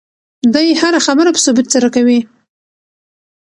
دی 0.53 0.67
هره 0.81 0.99
خبره 1.07 1.29
په 1.33 1.39
ثبوت 1.45 1.67
سره 1.73 1.87
کوي. 1.95 2.19